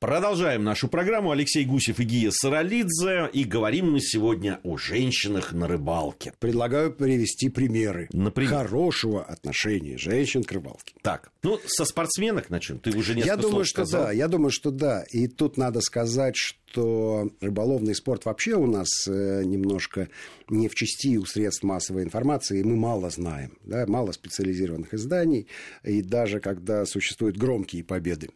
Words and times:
Продолжаем 0.00 0.64
нашу 0.64 0.88
программу. 0.88 1.30
Алексей 1.30 1.62
Гусев 1.66 2.00
и 2.00 2.04
Гия 2.04 2.30
Саралидзе. 2.30 3.28
И 3.34 3.44
говорим 3.44 3.92
мы 3.92 4.00
сегодня 4.00 4.58
о 4.62 4.78
женщинах 4.78 5.52
на 5.52 5.68
рыбалке. 5.68 6.32
Предлагаю 6.38 6.90
привести 6.90 7.50
примеры 7.50 8.08
Например? 8.10 8.50
хорошего 8.50 9.22
отношения 9.22 9.98
женщин 9.98 10.42
к 10.42 10.52
рыбалке. 10.52 10.94
Так, 11.02 11.30
ну, 11.42 11.60
со 11.66 11.84
спортсменок 11.84 12.48
начнем. 12.48 12.78
Ты 12.78 12.96
уже 12.96 13.14
несколько 13.14 13.34
Я 13.34 13.36
думаю, 13.36 13.66
что 13.66 13.84
сказал. 13.84 14.04
да, 14.04 14.12
я 14.12 14.28
думаю, 14.28 14.50
что 14.50 14.70
да. 14.70 15.04
И 15.10 15.28
тут 15.28 15.58
надо 15.58 15.82
сказать, 15.82 16.34
что 16.34 17.30
рыболовный 17.42 17.94
спорт 17.94 18.24
вообще 18.24 18.54
у 18.54 18.66
нас 18.66 18.88
э, 19.06 19.42
немножко 19.44 20.08
не 20.48 20.68
в 20.68 20.74
части 20.74 21.18
у 21.18 21.26
средств 21.26 21.62
массовой 21.62 22.04
информации, 22.04 22.62
мы 22.62 22.74
мало 22.74 23.10
знаем, 23.10 23.58
да, 23.64 23.84
мало 23.86 24.12
специализированных 24.12 24.94
изданий, 24.94 25.46
и 25.84 26.00
даже 26.00 26.40
когда 26.40 26.86
существуют 26.86 27.36
громкие 27.36 27.84
победы 27.84 28.30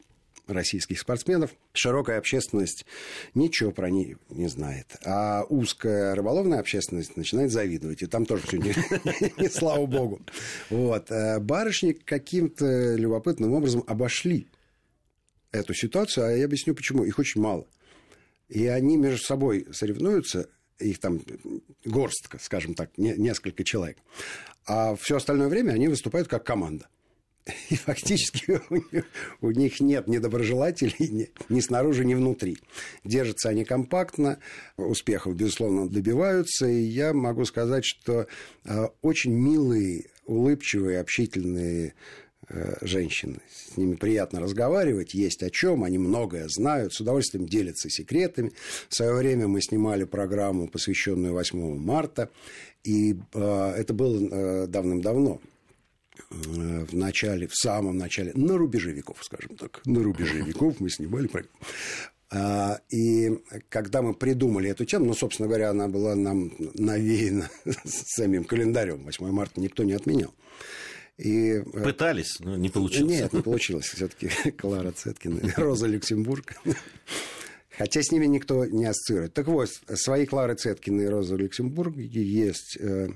российских 0.47 1.01
спортсменов, 1.01 1.55
широкая 1.73 2.19
общественность 2.19 2.85
ничего 3.35 3.71
про 3.71 3.91
них 3.91 4.19
не 4.29 4.49
знает. 4.49 4.97
А 5.05 5.45
узкая 5.49 6.15
рыболовная 6.15 6.61
общественность 6.61 7.17
начинает 7.17 7.51
завидовать. 7.51 8.03
И 8.03 8.07
там 8.07 8.27
тоже 8.27 8.47
все 8.47 8.59
не, 9.39 9.49
слава 9.49 9.87
богу. 9.87 10.21
Вот. 10.71 11.11
А 11.11 11.41
барышни 11.41 11.93
каким-то 11.93 12.95
любопытным 12.95 13.53
образом 13.55 13.85
обошли 13.87 14.49
эту 15.53 15.75
ситуацию, 15.75 16.27
а 16.27 16.33
я 16.33 16.45
объясню 16.45 16.75
почему. 16.75 17.05
Их 17.05 17.19
очень 17.19 17.41
мало. 17.41 17.67
И 18.49 18.67
они 18.67 18.97
между 18.97 19.25
собой 19.25 19.67
соревнуются, 19.73 20.49
их 20.79 20.99
там 20.99 21.21
горстка, 21.85 22.39
скажем 22.41 22.75
так, 22.75 22.91
не, 22.99 23.15
несколько 23.15 23.65
человек. 23.65 23.99
А 24.67 24.97
все 24.97 25.17
остальное 25.17 25.49
время 25.49 25.73
они 25.73 25.89
выступают 25.89 26.29
как 26.29 26.45
команда. 26.45 26.89
И 27.71 27.77
фактически 27.77 28.61
у 28.71 28.77
них, 28.77 29.05
у 29.41 29.51
них 29.51 29.81
нет 29.81 30.07
недоброжелателей 30.07 31.09
ни, 31.11 31.31
ни 31.49 31.61
снаружи, 31.61 32.05
ни 32.05 32.15
внутри. 32.15 32.59
Держатся 33.05 33.51
они 33.51 33.65
компактно, 33.65 34.39
успехов, 34.77 35.37
безусловно, 35.37 35.89
добиваются. 35.89 36.67
И 36.67 36.83
я 36.83 37.13
могу 37.13 37.45
сказать, 37.45 37.85
что 37.85 38.27
э, 38.65 38.89
очень 39.03 39.33
милые, 39.33 40.07
улыбчивые, 40.25 41.01
общительные 41.01 41.95
э, 42.49 42.77
женщины. 42.81 43.41
С 43.51 43.77
ними 43.77 43.97
приятно 43.97 44.41
разговаривать, 44.41 45.13
есть 45.13 45.43
о 45.43 45.51
чем, 45.51 45.85
они 45.85 45.99
многое 45.99 46.49
знают, 46.49 46.95
с 46.95 47.01
удовольствием 47.01 47.47
делятся 47.47 47.91
секретами. 47.91 48.53
В 48.89 48.95
свое 48.95 49.15
время 49.15 49.49
мы 49.49 49.61
снимали 49.61 50.05
программу, 50.05 50.67
посвященную 50.67 51.35
8 51.35 51.77
марта, 51.77 52.31
и 52.85 53.17
э, 53.35 53.75
это 53.77 53.93
было 53.93 54.19
э, 54.19 54.67
давным-давно. 54.67 55.41
Э, 56.31 56.85
в 56.85 56.95
начале, 56.95 57.47
в 57.49 57.55
самом 57.55 57.99
начале, 57.99 58.33
на 58.35 58.57
рубеже 58.57 58.93
веков, 58.93 59.19
скажем 59.23 59.57
так, 59.57 59.81
на 59.85 60.03
рубеже 60.03 60.41
веков 60.47 60.81
мы 60.81 60.89
снимали. 60.91 61.29
А, 62.31 62.81
и 62.91 63.31
когда 63.69 64.03
мы 64.03 64.15
придумали 64.15 64.71
эту 64.71 64.85
тему, 64.85 65.07
ну, 65.07 65.15
собственно 65.15 65.49
говоря, 65.49 65.71
она 65.71 65.89
была 65.89 66.15
нам 66.15 66.53
навеяна 66.75 67.51
самим 67.85 68.45
календарем. 68.45 69.05
8 69.05 69.31
марта 69.31 69.61
никто 69.61 69.85
не 69.85 69.93
отменял. 69.93 70.35
И, 71.17 71.63
э, 71.63 71.63
Пытались, 71.63 72.41
но 72.41 72.57
не 72.57 72.71
получилось. 72.71 73.13
Нет, 73.13 73.33
не 73.33 73.43
получилось. 73.43 73.87
Все-таки 73.87 74.29
Клара 74.59 74.91
Цеткина, 74.93 75.41
Роза 75.57 75.87
Люксембург. 75.87 76.57
Хотя 77.79 78.03
с 78.03 78.13
ними 78.13 78.27
никто 78.27 78.65
не 78.67 78.87
ассоциирует. 78.87 79.35
Так 79.35 79.49
вот, 79.49 79.69
свои 79.95 80.27
Клары 80.27 80.55
Цеткины 80.55 81.03
и 81.03 81.07
Роза 81.07 81.37
Люксембург 81.37 81.97
есть 81.97 82.77
э, 82.81 83.09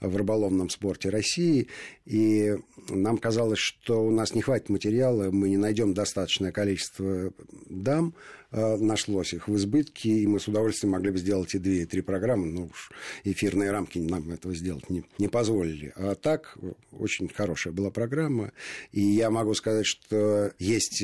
в 0.00 0.16
рыболовном 0.16 0.68
спорте 0.68 1.10
России. 1.10 1.68
И 2.06 2.56
нам 2.88 3.18
казалось, 3.18 3.60
что 3.60 4.04
у 4.04 4.10
нас 4.10 4.34
не 4.34 4.42
хватит 4.42 4.68
материала, 4.68 5.30
мы 5.30 5.48
не 5.48 5.56
найдем 5.56 5.94
достаточное 5.94 6.52
количество 6.52 7.32
дам. 7.68 8.14
Э, 8.52 8.76
нашлось 8.76 9.32
их 9.32 9.46
в 9.46 9.56
избытке, 9.56 10.10
и 10.10 10.26
мы 10.26 10.40
с 10.40 10.48
удовольствием 10.48 10.92
могли 10.92 11.12
бы 11.12 11.18
сделать 11.18 11.54
и 11.54 11.58
две, 11.58 11.82
и 11.82 11.86
три 11.86 12.00
программы. 12.00 12.46
Но 12.46 12.64
уж 12.64 12.90
эфирные 13.22 13.70
рамки 13.70 13.98
нам 13.98 14.30
этого 14.32 14.54
сделать 14.54 14.90
не, 14.90 15.04
не 15.18 15.28
позволили. 15.28 15.92
А 15.94 16.16
так, 16.16 16.58
очень 16.90 17.28
хорошая 17.28 17.72
была 17.72 17.90
программа. 17.90 18.52
И 18.90 19.02
я 19.02 19.30
могу 19.30 19.54
сказать, 19.54 19.86
что 19.86 20.52
есть 20.58 21.02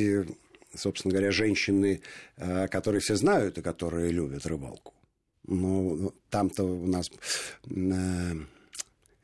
собственно 0.76 1.12
говоря, 1.12 1.32
женщины, 1.32 2.00
э, 2.37 2.69
которые 2.69 3.00
все 3.00 3.16
знают 3.16 3.59
и 3.59 3.62
которые 3.62 4.10
любят 4.10 4.47
рыбалку. 4.47 4.94
Но 5.47 5.82
ну, 5.82 6.14
там-то 6.31 6.64
у 6.64 6.87
нас 6.87 7.10
э, 7.70 8.32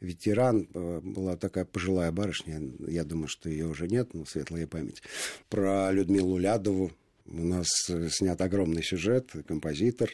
ветеран, 0.01 0.69
э, 0.73 1.01
была 1.03 1.37
такая 1.37 1.65
пожилая 1.65 2.13
барышня, 2.13 2.61
я 2.87 3.05
думаю, 3.05 3.29
что 3.29 3.49
ее 3.49 3.67
уже 3.67 3.89
нет, 3.89 4.15
но 4.15 4.25
светлая 4.25 4.67
память, 4.67 5.03
про 5.49 5.91
Людмилу 5.93 6.39
Лядову, 6.39 6.93
у 7.27 7.45
нас 7.45 7.69
снят 8.11 8.41
огромный 8.41 8.83
сюжет, 8.83 9.31
композитор, 9.47 10.11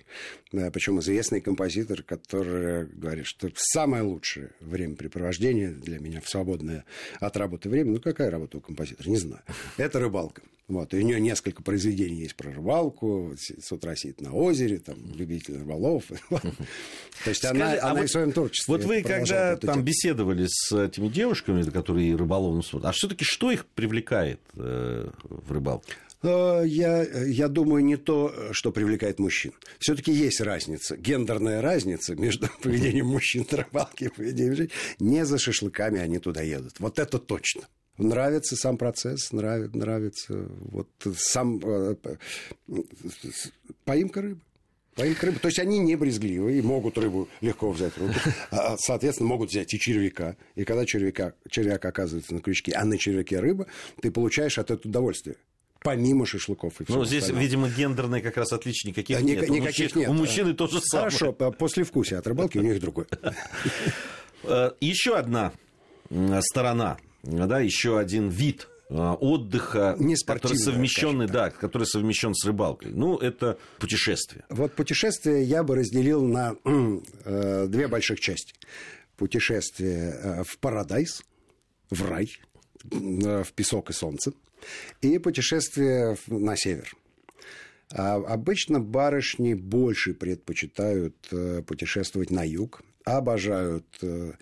причем 0.50 1.00
известный 1.00 1.40
композитор, 1.40 2.02
который 2.02 2.86
говорит, 2.86 3.26
что 3.26 3.50
самое 3.54 4.02
лучшее 4.02 4.50
времяпрепровождение 4.60 5.70
для 5.70 5.98
меня 5.98 6.20
в 6.20 6.28
свободное 6.28 6.84
от 7.20 7.36
работы 7.36 7.68
время, 7.68 7.92
ну 7.92 8.00
какая 8.00 8.30
работа 8.30 8.58
у 8.58 8.60
композитора, 8.60 9.08
не 9.08 9.16
знаю, 9.16 9.42
это 9.76 9.98
рыбалка. 9.98 10.42
Вот, 10.68 10.92
и 10.92 10.98
у 10.98 11.00
нее 11.00 11.18
несколько 11.18 11.62
произведений 11.62 12.20
есть 12.20 12.36
про 12.36 12.52
рыбалку, 12.52 13.34
с 13.38 13.72
утра 13.72 13.96
сидит 13.96 14.20
на 14.20 14.34
озере, 14.34 14.78
там, 14.78 14.98
любитель 15.14 15.56
рыболов. 15.56 16.04
То 16.28 17.30
есть 17.30 17.42
она, 17.46 17.72
а 17.72 17.92
она 17.92 18.02
в 18.02 18.08
своем 18.08 18.32
творчестве. 18.32 18.74
Вот 18.74 18.84
вы, 18.84 19.00
когда 19.02 19.56
там 19.56 19.82
беседовали 19.82 20.46
с 20.46 20.70
этими 20.76 21.08
девушками, 21.08 21.62
которые 21.62 22.14
рыболовным 22.14 22.62
а 22.82 22.92
все-таки 22.92 23.24
что 23.24 23.50
их 23.50 23.64
привлекает 23.64 24.40
э, 24.56 25.08
в 25.24 25.52
рыбалке? 25.52 25.94
Э, 26.22 26.62
я, 26.66 27.02
я 27.02 27.48
думаю, 27.48 27.84
не 27.84 27.96
то, 27.96 28.52
что 28.52 28.72
привлекает 28.72 29.18
мужчин. 29.18 29.52
Все-таки 29.78 30.12
есть 30.12 30.40
разница, 30.40 30.96
гендерная 30.96 31.62
разница 31.62 32.16
между 32.16 32.48
поведением 32.62 33.06
мужчин 33.06 33.46
на 33.50 33.58
рыбалке 33.58 34.06
и 34.06 34.08
поведением 34.08 34.56
женщин. 34.56 34.74
Не 34.98 35.24
за 35.24 35.38
шашлыками 35.38 36.00
они 36.00 36.18
туда 36.18 36.42
едут. 36.42 36.80
Вот 36.80 36.98
это 36.98 37.18
точно. 37.18 37.62
Нравится 37.98 38.54
сам 38.54 38.76
процесс, 38.76 39.32
нравится, 39.32 39.76
нравится 39.76 40.48
вот 40.60 40.88
сам 41.16 41.60
э, 41.64 41.96
поимка 43.84 44.22
рыбы. 44.22 44.40
Поимка 44.94 45.26
рыбы. 45.26 45.40
То 45.40 45.48
есть 45.48 45.58
они 45.58 45.78
не 45.80 45.96
брезгливые 45.96 46.58
и 46.58 46.62
могут 46.62 46.96
рыбу 46.96 47.28
легко 47.40 47.70
взять 47.70 47.92
в 47.94 47.98
руки. 47.98 48.20
А, 48.50 48.76
соответственно, 48.78 49.28
могут 49.28 49.50
взять 49.50 49.74
и 49.74 49.80
червяка. 49.80 50.36
И 50.54 50.64
когда 50.64 50.84
червяка, 50.86 51.34
червяк 51.50 51.84
оказывается 51.84 52.34
на 52.34 52.40
крючке, 52.40 52.72
а 52.72 52.84
на 52.84 52.98
червяке 52.98 53.40
рыба, 53.40 53.66
ты 54.00 54.12
получаешь 54.12 54.58
от 54.58 54.70
этого 54.70 54.88
удовольствие 54.88 55.36
помимо 55.80 56.26
шашлыков 56.26 56.80
и 56.80 56.84
всего 56.84 56.98
Ну, 56.98 57.04
здесь, 57.04 57.22
остального. 57.24 57.44
видимо, 57.44 57.68
гендерные 57.68 58.22
как 58.22 58.36
раз 58.36 58.52
отличий 58.52 58.90
никаких 58.90 59.16
да, 59.16 59.22
нет. 59.22 59.48
Никаких 59.48 59.96
у 59.96 59.98
мужчин, 59.98 60.00
нет. 60.00 60.08
У 60.08 60.12
мужчины 60.12 60.54
то 60.54 60.66
же 60.66 60.80
самое. 60.80 61.10
Хорошо, 61.10 61.32
после 61.32 61.84
вкуса 61.84 62.18
от 62.18 62.26
рыбалки 62.26 62.58
у 62.58 62.62
них 62.62 62.80
другое. 62.80 63.06
Э, 64.44 64.70
Еще 64.80 65.16
одна 65.16 65.52
сторона 66.42 66.96
да, 67.22 67.60
еще 67.60 67.98
один 67.98 68.28
вид 68.28 68.68
а, 68.90 69.14
отдыха, 69.14 69.96
который 70.26 70.56
совмещенный, 70.56 71.26
да, 71.26 71.50
который 71.50 71.86
совмещен 71.86 72.34
с 72.34 72.44
рыбалкой. 72.46 72.92
Ну, 72.92 73.16
это 73.16 73.58
путешествие. 73.78 74.44
Вот 74.48 74.74
путешествие 74.74 75.42
я 75.44 75.62
бы 75.62 75.76
разделил 75.76 76.24
на 76.24 76.54
э, 76.64 77.66
две 77.68 77.88
больших 77.88 78.20
части. 78.20 78.54
Путешествие 79.16 80.14
э, 80.22 80.42
в 80.44 80.58
парадайз, 80.58 81.22
в 81.90 82.08
рай, 82.08 82.28
э, 82.90 83.42
в 83.42 83.52
песок 83.52 83.90
и 83.90 83.92
солнце, 83.92 84.32
и 85.00 85.18
путешествие 85.18 86.16
на 86.26 86.56
север. 86.56 86.94
А 87.90 88.16
обычно 88.16 88.80
барышни 88.80 89.54
больше 89.54 90.12
предпочитают 90.12 91.16
э, 91.32 91.62
путешествовать 91.66 92.30
на 92.30 92.44
юг, 92.44 92.82
обожают 93.04 93.86
э, 94.02 94.32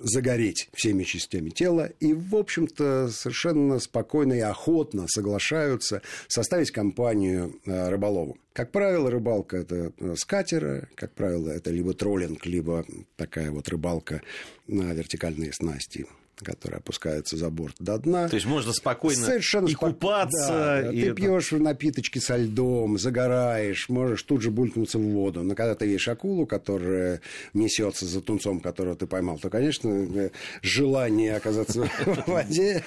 загореть 0.00 0.68
всеми 0.74 1.04
частями 1.04 1.50
тела 1.50 1.90
и, 2.00 2.12
в 2.12 2.36
общем-то, 2.36 3.08
совершенно 3.08 3.78
спокойно 3.78 4.34
и 4.34 4.40
охотно 4.40 5.06
соглашаются 5.08 6.02
составить 6.28 6.70
компанию 6.70 7.58
э, 7.64 7.88
рыболову. 7.88 8.36
Как 8.52 8.72
правило, 8.72 9.10
рыбалка– 9.10 9.56
это 9.58 9.92
э, 9.98 10.14
с 10.16 10.24
катера, 10.24 10.88
как 10.94 11.12
правило, 11.12 11.50
это 11.50 11.70
либо 11.70 11.94
троллинг, 11.94 12.46
либо 12.46 12.84
такая 13.16 13.50
вот 13.50 13.68
рыбалка 13.68 14.22
на 14.66 14.92
вертикальные 14.92 15.52
снасти 15.52 16.06
которые 16.42 16.78
опускаются 16.78 17.36
за 17.36 17.50
борт 17.50 17.76
до 17.78 17.98
дна. 17.98 18.28
То 18.28 18.36
есть 18.36 18.46
можно 18.46 18.72
спокойно 18.72 19.24
Совершенно 19.24 19.68
и 19.68 19.72
спок... 19.72 19.90
купаться. 19.90 20.48
Да, 20.48 20.92
и 20.92 21.00
ты 21.00 21.06
это... 21.08 21.14
пьешь 21.14 21.50
напиточки 21.52 22.18
со 22.18 22.36
льдом, 22.36 22.98
загораешь, 22.98 23.88
можешь 23.88 24.22
тут 24.22 24.42
же 24.42 24.50
булькнуться 24.50 24.98
в 24.98 25.02
воду. 25.02 25.42
Но 25.42 25.54
когда 25.54 25.74
ты 25.74 25.86
видишь 25.86 26.08
акулу, 26.08 26.46
которая 26.46 27.20
несется 27.54 28.06
за 28.06 28.20
тунцом, 28.20 28.60
которого 28.60 28.96
ты 28.96 29.06
поймал, 29.06 29.38
то, 29.38 29.50
конечно, 29.50 29.88
э, 29.88 30.30
желание 30.62 31.36
оказаться 31.36 31.82
в 32.04 32.26
воде 32.26 32.84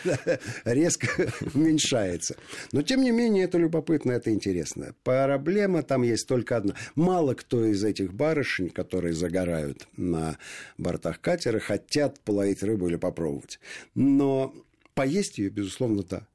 резко 0.65 1.07
уменьшается. 1.53 2.35
Но, 2.71 2.81
тем 2.81 3.01
не 3.01 3.11
менее, 3.11 3.45
это 3.45 3.57
любопытно, 3.57 4.11
это 4.11 4.31
интересно. 4.31 4.93
Проблема 5.03 5.83
там 5.83 6.03
есть 6.03 6.27
только 6.27 6.57
одна. 6.57 6.75
Мало 6.95 7.33
кто 7.33 7.65
из 7.65 7.83
этих 7.83 8.13
барышень, 8.13 8.69
которые 8.69 9.13
загорают 9.13 9.87
на 9.97 10.37
бортах 10.77 11.19
катера, 11.21 11.59
хотят 11.59 12.19
половить 12.19 12.63
рыбу 12.63 12.87
или 12.87 12.95
попробовать 12.95 13.38
попробовать. 13.39 13.59
Но 13.95 14.53
поесть 14.93 15.37
ее, 15.37 15.49
безусловно, 15.49 16.03
да. 16.03 16.27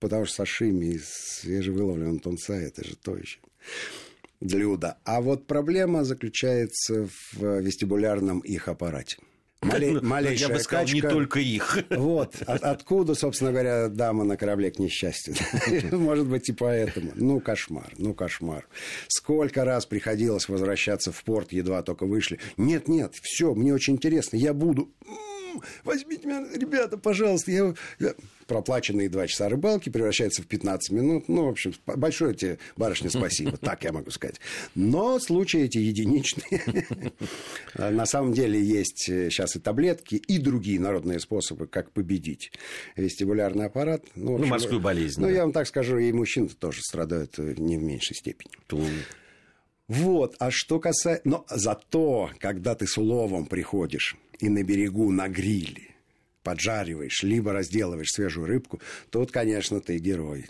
потому 0.00 0.26
что 0.26 0.36
сашими 0.36 0.86
из 0.86 1.08
свежевыловленного 1.08 2.18
тунца– 2.18 2.54
это 2.56 2.84
же 2.84 2.96
то 2.96 3.16
еще 3.16 3.38
блюдо. 4.40 4.98
А 5.04 5.20
вот 5.20 5.46
проблема 5.46 6.04
заключается 6.04 7.08
в 7.32 7.60
вестибулярном 7.60 8.40
их 8.40 8.68
аппарате. 8.68 9.18
Мале, 9.62 9.92
ну, 9.92 10.02
малейшая 10.02 10.48
Я 10.48 10.54
бы 10.54 10.60
сказал, 10.60 10.84
качка. 10.84 10.94
не 10.96 11.02
только 11.02 11.38
их. 11.38 11.78
Вот. 11.90 12.34
От, 12.46 12.62
откуда, 12.64 13.14
собственно 13.14 13.52
говоря, 13.52 13.88
дама 13.88 14.24
на 14.24 14.36
корабле 14.36 14.72
к 14.72 14.80
несчастью? 14.80 15.36
Может 15.92 16.26
быть, 16.26 16.48
и 16.48 16.52
поэтому. 16.52 17.12
Ну, 17.14 17.38
кошмар, 17.38 17.92
ну, 17.96 18.12
кошмар. 18.12 18.66
Сколько 19.06 19.64
раз 19.64 19.86
приходилось 19.86 20.48
возвращаться 20.48 21.12
в 21.12 21.22
порт, 21.22 21.52
едва 21.52 21.82
только 21.82 22.06
вышли. 22.06 22.40
Нет, 22.56 22.88
нет, 22.88 23.14
все, 23.22 23.54
мне 23.54 23.72
очень 23.72 23.94
интересно, 23.94 24.36
я 24.36 24.52
буду 24.52 24.92
возьмите 25.84 26.26
меня, 26.26 26.46
ребята, 26.54 26.96
пожалуйста. 26.96 27.50
Я, 27.50 27.74
я... 27.98 28.14
Проплаченные 28.46 29.08
два 29.08 29.26
часа 29.28 29.48
рыбалки 29.48 29.88
превращаются 29.88 30.42
в 30.42 30.46
15 30.46 30.90
минут. 30.90 31.28
Ну, 31.28 31.46
в 31.46 31.48
общем, 31.48 31.72
большое 31.86 32.34
тебе, 32.34 32.58
барышня, 32.76 33.08
спасибо. 33.08 33.56
Так 33.56 33.84
я 33.84 33.92
могу 33.92 34.10
сказать. 34.10 34.40
Но 34.74 35.18
случаи 35.20 35.62
эти 35.62 35.78
единичные. 35.78 36.86
На 37.78 38.04
самом 38.04 38.32
деле 38.32 38.60
есть 38.60 39.04
сейчас 39.04 39.56
и 39.56 39.60
таблетки, 39.60 40.16
и 40.16 40.38
другие 40.38 40.80
народные 40.80 41.20
способы, 41.20 41.66
как 41.66 41.92
победить 41.92 42.52
вестибулярный 42.96 43.66
аппарат. 43.66 44.04
Ну, 44.16 44.38
ну 44.38 44.46
морскую 44.46 44.80
болезнь. 44.80 45.20
Ну, 45.20 45.28
я 45.30 45.42
вам 45.42 45.52
так 45.52 45.66
скажу, 45.66 45.98
и 45.98 46.12
мужчины 46.12 46.48
тоже 46.48 46.82
страдают 46.82 47.38
не 47.38 47.78
в 47.78 47.82
меньшей 47.82 48.16
степени. 48.16 48.52
Вот, 49.88 50.36
а 50.38 50.50
что 50.50 50.78
касается... 50.78 51.22
Но 51.28 51.44
зато, 51.50 52.30
когда 52.38 52.74
ты 52.74 52.86
с 52.86 52.96
уловом 52.96 53.46
приходишь 53.46 54.16
и 54.38 54.48
на 54.48 54.62
берегу 54.62 55.10
на 55.10 55.28
гриле 55.28 55.88
поджариваешь, 56.42 57.22
либо 57.22 57.52
разделываешь 57.52 58.12
свежую 58.12 58.46
рыбку, 58.46 58.80
тут, 59.10 59.30
конечно, 59.30 59.80
ты 59.80 59.98
герой. 59.98 60.46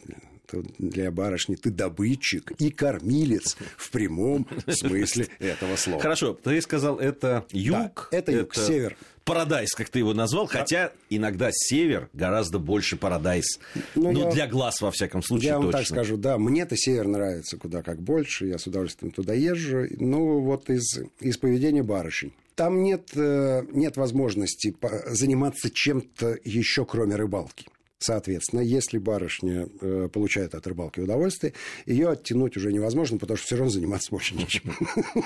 Тут 0.51 0.67
для 0.79 1.11
барышни 1.11 1.55
ты 1.55 1.71
добытчик 1.71 2.53
и 2.59 2.71
кормилец 2.71 3.57
в 3.77 3.91
прямом 3.91 4.47
смысле 4.69 5.29
этого 5.39 5.77
слова. 5.77 6.01
Хорошо, 6.01 6.35
ты 6.35 6.61
сказал, 6.61 6.99
это 6.99 7.47
юг. 7.53 8.09
Да, 8.11 8.19
это 8.19 8.33
юг, 8.33 8.57
это... 8.57 8.67
север. 8.67 8.97
Парадайз, 9.25 9.71
как 9.75 9.89
ты 9.89 10.01
его 10.01 10.15
назвал, 10.15 10.49
да. 10.49 10.59
хотя 10.59 10.93
иногда 11.09 11.51
север 11.53 12.09
гораздо 12.13 12.59
больше 12.59 12.97
парадайз. 12.97 13.61
Ну, 13.95 14.11
ну 14.11 14.25
я, 14.27 14.31
для 14.33 14.47
глаз, 14.49 14.81
во 14.81 14.91
всяком 14.91 15.23
случае, 15.23 15.51
Я 15.51 15.59
вам 15.59 15.67
точно. 15.67 15.79
так 15.79 15.89
скажу, 15.89 16.17
да, 16.17 16.39
мне-то 16.39 16.77
север 16.77 17.07
нравится 17.07 17.57
куда 17.57 17.83
как 17.83 18.03
больше, 18.03 18.47
я 18.47 18.59
с 18.59 18.67
удовольствием 18.67 19.13
туда 19.13 19.33
езжу. 19.33 19.87
Ну, 19.99 20.41
вот 20.41 20.71
из, 20.71 20.99
из 21.21 21.39
поведения 21.39 21.85
барышень. 21.85 22.33
Там 22.57 22.83
нет, 22.83 23.11
э, 23.15 23.63
нет 23.73 23.97
возможности 23.97 24.75
заниматься 25.07 25.71
чем-то 25.71 26.37
еще, 26.45 26.85
кроме 26.85 27.15
рыбалки. 27.15 27.67
Соответственно, 28.03 28.61
если 28.61 28.99
барышня 28.99 29.69
э, 29.81 30.09
получает 30.13 30.57
от 30.57 30.67
рыбалки 30.67 30.99
удовольствие, 30.99 31.53
ее 31.87 32.11
оттянуть 32.11 32.57
уже 32.57 32.73
невозможно, 32.73 33.17
потому 33.17 33.37
что 33.37 33.47
все 33.47 33.57
равно 33.57 33.71
заниматься 33.71 34.11
больше 34.11 34.35
нечем. 34.35 34.75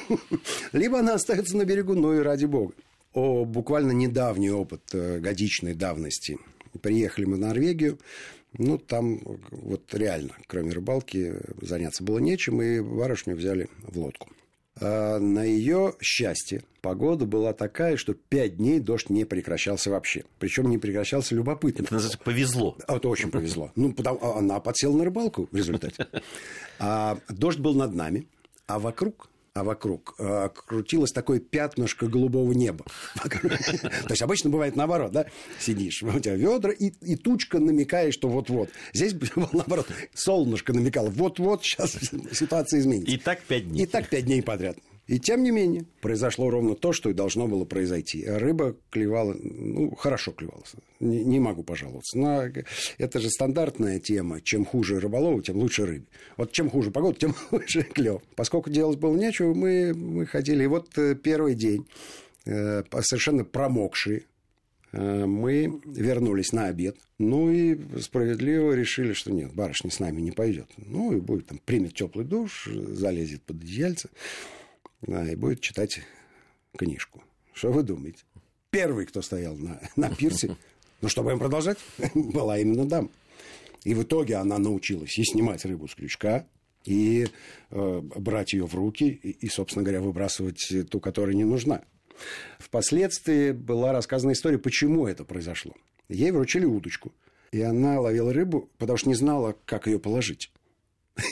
Либо 0.73 0.99
она 0.99 1.15
остается 1.15 1.57
на 1.57 1.65
берегу, 1.65 1.95
ну 1.95 2.13
и 2.13 2.19
ради 2.19 2.45
бога. 2.45 2.75
О, 3.15 3.47
буквально 3.47 3.93
недавний 3.93 4.51
опыт 4.51 4.83
э, 4.93 5.21
годичной 5.21 5.75
давности. 5.75 6.37
Приехали 6.83 7.25
мы 7.25 7.37
в 7.37 7.39
Норвегию, 7.39 7.99
ну, 8.59 8.77
там 8.77 9.21
вот 9.51 9.95
реально, 9.95 10.37
кроме 10.47 10.73
рыбалки, 10.73 11.35
заняться 11.63 12.05
было 12.05 12.19
нечем, 12.19 12.61
и 12.61 12.81
барышню 12.81 13.37
взяли 13.37 13.69
в 13.83 13.99
лодку. 13.99 14.29
А 14.81 15.19
на 15.19 15.43
ее 15.43 15.95
счастье 16.01 16.63
погода 16.83 17.25
была 17.25 17.53
такая, 17.53 17.97
что 17.97 18.15
пять 18.15 18.57
дней 18.59 18.79
дождь 18.79 19.09
не 19.09 19.25
прекращался 19.25 19.91
вообще. 19.91 20.25
Причем 20.39 20.69
не 20.69 20.79
прекращался 20.79 21.35
любопытно. 21.35 21.85
Это 21.85 21.95
называется 21.95 22.19
повезло. 22.19 22.77
А, 22.87 22.97
это 22.97 23.09
очень 23.09 23.31
повезло. 23.31 23.73
Ну, 23.75 23.93
потому, 23.93 24.19
а 24.23 24.39
она 24.39 24.61
подсела 24.61 24.97
на 24.97 25.05
рыбалку 25.05 25.49
в 25.51 25.57
результате. 25.57 26.07
А 26.79 27.19
дождь 27.31 27.59
был 27.59 27.75
над 27.75 27.95
нами, 27.95 28.27
а 28.67 28.79
вокруг 28.79 29.31
а 29.57 29.65
вокруг 29.65 30.15
э, 30.19 30.51
крутилось 30.55 31.13
такое 31.13 31.41
пятнышко 31.41 32.07
голубого 32.07 32.53
неба. 32.53 32.85
То 33.25 34.11
есть 34.11 34.21
обычно 34.21 34.51
бывает 34.51 34.77
наоборот, 34.77 35.13
да? 35.13 35.27
Сидишь, 35.59 36.03
у 36.03 36.21
тебя 36.21 36.35
ведра, 36.35 36.73
и, 36.73 36.93
и 37.01 37.17
тучка 37.17 37.59
намекает, 37.59 38.13
что 38.13 38.29
вот-вот. 38.29 38.69
Здесь 38.93 39.15
было 39.35 39.49
наоборот, 39.53 39.89
солнышко 40.13 40.75
намекало, 40.75 41.09
вот-вот 41.09 41.65
сейчас 41.65 41.97
ситуация 42.33 42.81
изменится. 42.81 43.11
И 43.11 43.17
так 43.17 43.41
пять 43.41 43.67
дней. 43.69 43.85
И 43.85 43.87
так 43.87 44.09
пять 44.09 44.27
дней 44.27 44.43
подряд. 44.43 44.77
И 45.07 45.21
тем 45.21 45.45
не 45.45 45.53
менее, 45.53 45.85
произошло 46.01 46.51
ровно 46.51 46.75
то, 46.75 46.93
что 46.93 47.11
и 47.11 47.15
должно 47.15 47.47
было 47.47 47.65
произойти. 47.65 48.25
Рыба 48.27 48.77
клевала, 48.91 49.37
ну, 49.39 49.95
хорошо 49.95 50.33
клевала. 50.33 50.65
Не, 50.99 51.25
не 51.25 51.39
могу 51.39 51.63
пожаловаться. 51.63 52.19
Но 52.19 52.45
это 52.99 53.21
же 53.21 53.31
стандартная 53.31 54.01
тема. 54.01 54.41
Чем 54.41 54.65
хуже 54.65 54.99
рыболову, 54.99 55.43
тем 55.43 55.59
лучше 55.59 55.87
рыбе. 55.87 56.07
Вот 56.37 56.51
чем 56.51 56.71
хуже 56.71 56.91
погода, 56.91 57.17
тем 57.21 57.37
лучше 57.53 57.83
клев. 57.83 58.21
Поскольку 58.35 58.69
делать 58.69 58.99
было 58.99 59.17
нечего, 59.17 59.55
мы, 59.55 59.95
мы 59.95 60.27
ходили. 60.27 60.65
И 60.65 60.67
вот 60.67 60.99
э, 60.99 61.15
первый 61.15 61.55
день, 61.55 61.87
э, 62.45 62.83
совершенно 63.03 63.45
промокшие, 63.45 64.25
э, 64.91 65.25
мы 65.25 65.81
вернулись 65.85 66.53
на 66.53 66.67
обед. 66.67 66.97
Ну 67.19 67.53
и 67.53 67.79
справедливо 68.01 68.73
решили, 68.73 69.13
что 69.13 69.33
нет, 69.33 69.55
барышня 69.55 69.93
с 69.93 70.01
нами 70.01 70.21
не 70.21 70.33
пойдет. 70.33 70.67
Ну 70.77 71.13
и 71.13 71.21
будет 71.21 71.47
там, 71.47 71.61
примет 71.65 71.95
теплый 71.95 72.25
душ, 72.25 72.67
залезет 72.67 73.43
под 73.43 73.63
одеяльце 73.63 74.09
да, 75.03 75.31
и 75.31 75.37
будет 75.37 75.61
читать 75.61 76.01
книжку. 76.77 77.23
Что 77.53 77.73
вы 77.73 77.83
думаете? 77.83 78.25
Первый, 78.71 79.07
кто 79.07 79.23
стоял 79.23 79.57
на, 79.57 79.81
на 79.97 80.15
пирсе, 80.15 80.57
ну, 81.01 81.09
что 81.09 81.23
будем 81.23 81.39
продолжать, 81.39 81.79
была 82.15 82.59
именно 82.59 82.85
дама. 82.85 83.09
И 83.85 83.95
в 83.95 84.03
итоге 84.03 84.37
она 84.37 84.59
научилась 84.59 85.17
и 85.19 85.25
снимать 85.25 85.65
рыбу 85.65 85.89
с 85.89 85.95
крючка, 85.95 86.47
и 86.85 87.29
э, 87.71 88.01
брать 88.01 88.53
ее 88.53 88.67
в 88.67 88.75
руки, 88.75 89.09
и, 89.23 89.31
и, 89.31 89.49
собственно 89.49 89.85
говоря, 89.85 90.01
выбрасывать 90.01 90.73
ту, 90.91 91.01
которая 91.01 91.35
не 91.35 91.45
нужна. 91.45 91.83
Впоследствии 92.59 93.53
была 93.53 93.93
рассказана 93.93 94.33
история, 94.33 94.59
почему 94.59 95.07
это 95.07 95.25
произошло. 95.25 95.75
Ей 96.09 96.31
вручили 96.31 96.65
удочку, 96.65 97.13
и 97.53 97.61
она 97.61 98.01
ловила 98.01 98.33
рыбу, 98.33 98.71
потому 98.79 98.97
что 98.97 99.09
не 99.09 99.15
знала, 99.15 99.57
как 99.65 99.87
ее 99.87 99.99
положить. 99.99 100.51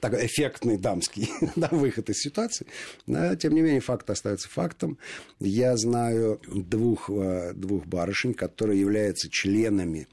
Такой 0.00 0.26
эффектный 0.26 0.76
дамский 0.76 1.30
да, 1.56 1.68
выход 1.70 2.10
из 2.10 2.20
ситуации. 2.20 2.66
Но, 3.06 3.34
тем 3.34 3.54
не 3.54 3.62
менее, 3.62 3.80
факт 3.80 4.08
остается 4.10 4.48
фактом. 4.48 4.98
Я 5.40 5.76
знаю 5.76 6.40
двух, 6.46 7.10
э, 7.10 7.52
двух 7.54 7.86
барышень, 7.86 8.34
которые 8.34 8.80
являются 8.80 9.28
членами 9.28 10.06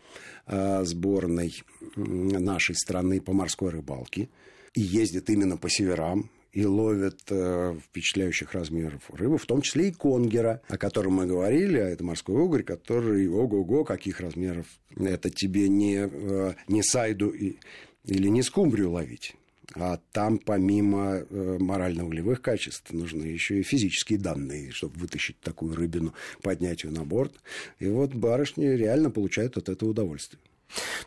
э, 0.48 0.84
сборной 0.86 1.54
нашей 1.96 2.76
страны 2.76 3.22
по 3.22 3.34
морской 3.34 3.70
рыбалке 3.70 4.30
и 4.74 4.82
ездят 4.82 5.30
именно 5.30 5.58
по 5.58 5.70
северам, 5.70 6.30
и 6.56 6.66
ловят 6.66 7.20
э, 7.30 7.78
впечатляющих 7.84 8.54
размеров 8.54 9.10
рыбу, 9.10 9.38
в 9.38 9.46
том 9.46 9.62
числе 9.62 9.90
и 9.90 9.92
конгера, 9.92 10.62
о 10.70 10.78
котором 10.78 11.16
мы 11.16 11.26
говорили, 11.26 11.78
а 11.78 11.90
это 11.90 12.04
морской 12.06 12.42
угорь, 12.42 12.64
который, 12.64 13.28
ого-го, 13.28 13.84
каких 13.84 14.22
размеров. 14.22 14.66
Это 14.96 15.30
тебе 15.30 15.68
не, 15.68 16.10
э, 16.10 16.54
не 16.70 16.82
сайду 16.82 17.30
и, 17.30 17.58
или 18.06 18.30
не 18.30 18.42
скумбрию 18.42 18.92
ловить. 18.92 19.36
А 19.74 20.00
там 20.12 20.38
помимо 20.38 21.18
э, 21.18 21.58
морально-углевых 21.60 22.42
качеств 22.42 22.94
нужны 22.94 23.24
еще 23.24 23.60
и 23.60 23.64
физические 23.64 24.20
данные, 24.20 24.72
чтобы 24.72 25.00
вытащить 25.00 25.40
такую 25.40 25.76
рыбину, 25.76 26.14
поднять 26.42 26.84
ее 26.84 26.92
на 26.92 27.04
борт. 27.04 27.34
И 27.80 27.88
вот 27.88 28.14
барышни 28.14 28.66
реально 28.66 29.10
получают 29.10 29.58
от 29.58 29.70
этого 29.70 29.90
удовольствие. 29.90 30.40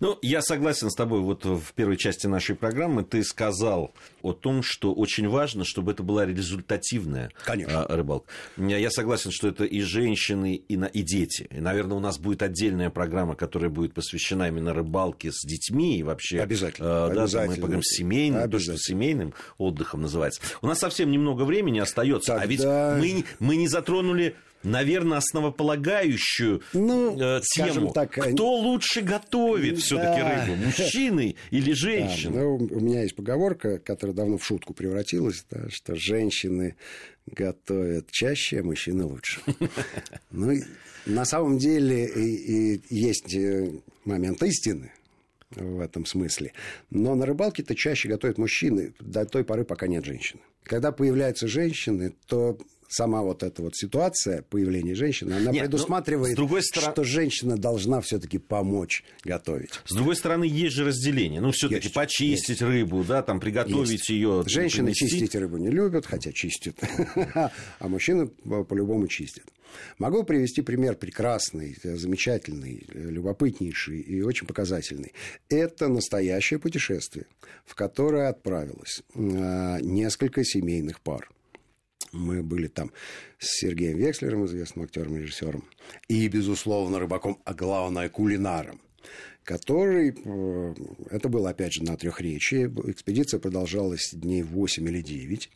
Ну, 0.00 0.19
я 0.23 0.43
согласен 0.43 0.91
с 0.91 0.95
тобой. 0.95 1.21
Вот 1.21 1.45
в 1.45 1.73
первой 1.75 1.97
части 1.97 2.27
нашей 2.27 2.55
программы 2.55 3.05
ты 3.05 3.23
сказал 3.25 3.95
о 4.23 4.33
том, 4.33 4.62
что 4.62 4.95
очень 4.95 5.29
важно, 5.29 5.65
чтобы 5.65 5.93
это 5.93 6.03
была 6.03 6.27
результативная 6.27 7.31
Конечно. 7.45 7.85
А, 7.85 7.97
рыбалка. 7.97 8.31
Я 8.57 8.91
согласен, 8.91 9.31
что 9.31 9.49
это 9.49 9.65
и 9.65 9.81
женщины, 9.81 10.55
и, 10.55 10.77
на, 10.77 10.87
и 10.87 11.03
дети. 11.03 11.49
И, 11.50 11.61
наверное, 11.61 11.97
у 11.97 12.00
нас 12.00 12.19
будет 12.19 12.43
отдельная 12.43 12.91
программа, 12.91 13.35
которая 13.35 13.71
будет 13.71 13.95
посвящена 13.95 14.49
именно 14.49 14.73
рыбалке 14.73 15.33
с 15.33 15.45
детьми 15.45 15.99
и 15.99 16.03
вообще... 16.03 16.41
Обязательно. 16.41 16.88
Да, 16.88 17.23
Обязательно. 17.23 17.57
мы 17.57 17.61
поговорим 17.61 17.83
с 17.83 17.97
семейным, 17.97 18.50
то, 18.50 18.59
что 18.59 18.77
семейным 18.77 19.35
отдыхом 19.59 20.03
называется. 20.03 20.41
У 20.62 20.67
нас 20.67 20.79
совсем 20.79 21.11
немного 21.11 21.43
времени 21.43 21.79
остается, 21.79 22.38
Тогда... 22.38 22.43
а 22.43 22.47
ведь 22.47 22.65
мы, 22.65 23.25
мы 23.38 23.57
не 23.57 23.69
затронули 23.69 24.37
наверное, 24.62 25.19
основополагающую 25.19 26.62
ну, 26.73 27.19
э, 27.19 27.41
тему. 27.43 27.93
Так, 27.93 28.12
Кто 28.12 28.55
лучше 28.55 29.03
готовит 29.03 29.77
да. 29.77 29.81
все-таки 29.81 30.21
рыбу, 30.23 30.65
мужчины 30.65 31.37
или 31.50 31.73
женщины? 31.73 32.35
Да, 32.35 32.41
ну, 32.41 32.57
у 32.57 32.81
меня 32.81 33.03
есть 33.03 33.17
поговорка, 33.17 33.79
которая 33.79 34.15
давно 34.15 34.38
в 34.38 34.45
шутку 34.45 34.75
превратилась, 34.75 35.45
да, 35.50 35.69
что 35.71 35.95
женщины 35.95 36.77
готовят 37.27 38.11
чаще, 38.11 38.61
а 38.61 38.65
мужчины 38.65 39.05
лучше. 39.05 39.41
Ну, 40.31 40.55
на 41.07 41.25
самом 41.25 41.59
деле 41.59 42.07
и, 42.07 42.81
есть 42.91 43.35
э, 43.35 43.71
момент 44.05 44.43
истины 44.43 44.93
в 45.50 45.81
этом 45.81 46.05
смысле. 46.05 46.53
Но 46.91 47.15
на 47.15 47.27
рыбалке-то 47.27 47.75
чаще 47.75 48.09
готовят 48.09 48.38
мужчины 48.38 48.93
до 49.00 49.25
той 49.25 49.45
поры, 49.45 49.65
пока 49.65 49.87
нет 49.87 50.05
женщины. 50.05 50.41
Когда 50.62 50.93
появляются 50.93 51.49
женщины, 51.49 52.15
то 52.27 52.59
сама 52.88 53.23
вот 53.23 53.42
эта 53.42 53.62
вот 53.62 53.76
ситуация 53.76 54.42
появления 54.42 54.95
женщины, 54.95 55.33
она 55.33 55.52
Нет, 55.52 55.64
ну, 55.64 55.68
предусматривает, 55.68 56.37
другой 56.37 56.62
стороны... 56.62 56.92
что 56.92 57.04
женщина 57.04 57.57
должна 57.57 58.00
все-таки 58.00 58.38
помочь 58.38 59.04
готовить. 59.25 59.71
С 59.87 59.95
другой 59.95 60.16
стороны, 60.16 60.45
есть 60.45 60.75
же 60.75 60.85
разделение. 60.85 61.40
Ну, 61.40 61.52
все-таки 61.52 61.88
почистить 61.88 62.49
есть. 62.49 62.62
рыбу, 62.62 63.04
да, 63.04 63.23
там 63.23 63.40
приготовить 63.40 63.90
есть. 63.90 64.09
ее. 64.09 64.42
Женщины 64.47 64.87
принести. 64.87 65.09
чистить 65.09 65.35
рыбу 65.37 65.59
не 65.59 65.71
любят, 65.71 66.07
хотя 66.07 66.33
чистят, 66.33 66.76
а 67.35 67.88
мужчины 67.88 68.26
по-любому 68.26 69.07
чистят. 69.07 69.45
Могу 69.99 70.25
привести 70.25 70.62
пример 70.62 70.97
прекрасный, 70.97 71.76
замечательный, 71.83 72.87
любопытнейший 72.92 74.00
и 74.00 74.23
очень 74.23 74.47
показательный. 74.47 75.12
Это 75.49 75.88
настоящее 75.88 76.59
путешествие, 76.59 77.26
в 77.66 77.75
которое 77.75 78.28
отправилось 78.28 79.02
а, 79.14 79.78
несколько 79.80 80.45
семейных 80.45 81.00
пар. 81.00 81.28
Мы 82.12 82.43
были 82.43 82.69
там 82.69 82.90
с 83.38 83.61
Сергеем 83.61 83.99
Векслером, 83.99 84.47
известным 84.47 84.85
актером 84.85 85.17
и 85.17 85.21
режиссером, 85.21 85.64
и, 86.09 86.26
безусловно, 86.28 86.99
рыбаком, 86.99 87.40
а 87.45 87.55
главное, 87.55 88.09
кулинаром 88.09 88.81
который, 89.45 90.11
э, 90.11 90.75
это 91.09 91.31
было, 91.31 91.49
опять 91.49 91.73
же, 91.73 91.83
на 91.83 91.97
трехречии, 91.97 92.67
экспедиция 92.90 93.40
продолжалась 93.40 94.11
дней 94.12 94.43
8 94.43 94.87
или 94.87 95.00
9. 95.00 95.50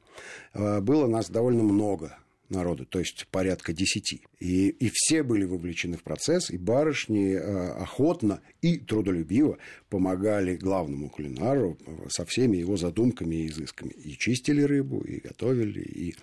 Э, 0.55 0.81
было 0.81 1.07
нас 1.07 1.29
довольно 1.29 1.63
много 1.63 2.17
народу, 2.53 2.87
то 2.87 2.99
есть 2.99 3.27
порядка 3.31 3.73
десяти. 3.73 4.23
И, 4.39 4.69
и 4.69 4.91
все 4.93 5.23
были 5.23 5.45
вовлечены 5.45 5.97
в 5.97 6.03
процесс, 6.03 6.51
и 6.51 6.57
барышни 6.57 7.35
э, 7.35 7.71
охотно 7.73 8.41
и 8.61 8.79
трудолюбиво 8.79 9.59
помогали 9.89 10.57
главному 10.57 11.09
кулинару 11.09 11.79
со 12.09 12.25
всеми 12.25 12.57
его 12.57 12.77
задумками 12.77 13.37
и 13.37 13.47
изысками. 13.49 13.91
И 13.91 14.17
чистили 14.17 14.63
рыбу, 14.63 15.01
и 15.01 15.21
готовили, 15.21 15.81
и, 15.81 16.15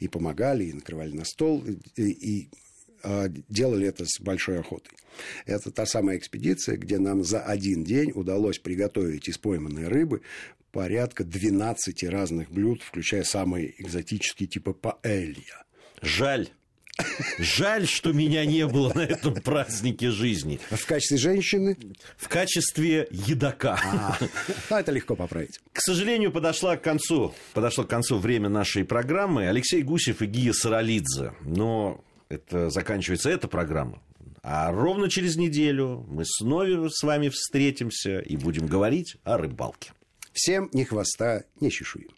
и 0.00 0.08
помогали, 0.08 0.64
и 0.64 0.72
накрывали 0.72 1.16
на 1.16 1.24
стол, 1.24 1.64
и, 1.96 2.02
и 2.02 2.48
э, 3.02 3.28
делали 3.48 3.88
это 3.88 4.04
с 4.06 4.20
большой 4.20 4.60
охотой. 4.60 4.92
Это 5.46 5.70
та 5.70 5.86
самая 5.86 6.16
экспедиция, 6.16 6.76
где 6.76 6.98
нам 6.98 7.24
за 7.24 7.40
один 7.40 7.82
день 7.82 8.12
удалось 8.14 8.58
приготовить 8.58 9.28
из 9.28 9.38
пойманной 9.38 9.88
рыбы 9.88 10.22
порядка 10.72 11.24
12 11.24 12.04
разных 12.04 12.50
блюд, 12.50 12.82
включая 12.82 13.24
самые 13.24 13.80
экзотические 13.80 14.48
типа 14.48 14.72
паэлья. 14.72 15.64
Жаль. 16.02 16.48
Жаль, 17.38 17.86
что 17.86 18.12
меня 18.12 18.44
не 18.44 18.66
было 18.66 18.92
на 18.92 19.02
этом 19.02 19.34
празднике 19.34 20.10
жизни. 20.10 20.58
В 20.70 20.84
качестве 20.84 21.16
женщины? 21.16 21.76
В 22.16 22.28
качестве 22.28 23.06
едока. 23.10 23.78
А, 23.84 24.18
ну, 24.20 24.76
это 24.76 24.90
легко 24.90 25.14
поправить. 25.14 25.60
К 25.72 25.80
сожалению, 25.80 26.32
подошло 26.32 26.76
к 26.76 26.82
концу, 26.82 27.34
подошло 27.54 27.84
к 27.84 27.88
концу 27.88 28.18
время 28.18 28.48
нашей 28.48 28.84
программы. 28.84 29.48
Алексей 29.48 29.82
Гусев 29.82 30.22
и 30.22 30.26
Гия 30.26 30.52
Саралидзе. 30.52 31.34
Но 31.42 32.04
это 32.28 32.68
заканчивается 32.70 33.30
эта 33.30 33.46
программа. 33.46 34.02
А 34.42 34.72
ровно 34.72 35.08
через 35.08 35.36
неделю 35.36 36.04
мы 36.08 36.24
снова 36.24 36.88
с 36.88 37.02
вами 37.02 37.28
встретимся 37.28 38.18
и 38.18 38.36
будем 38.36 38.66
говорить 38.66 39.16
о 39.22 39.36
рыбалке. 39.36 39.92
Всем 40.32 40.68
ни 40.72 40.84
хвоста, 40.84 41.44
ни 41.60 41.68
чешуи. 41.68 42.08